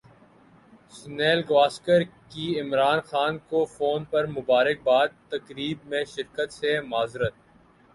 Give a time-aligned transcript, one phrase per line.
[0.93, 7.33] سنیل گواسکر کی عمران خان کو فون پر مبارکبادتقریب میں شرکت سے معذرت